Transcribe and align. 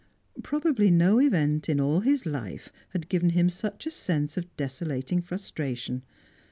Probably 0.41 0.89
no 0.89 1.19
event 1.19 1.69
in 1.69 1.79
all 1.79 1.99
his 1.99 2.25
life 2.25 2.71
had 2.89 3.07
given 3.07 3.29
him 3.29 3.51
such 3.51 3.85
a 3.85 3.91
sense 3.91 4.35
of 4.35 4.47
desolating 4.57 5.21
frustration. 5.21 6.01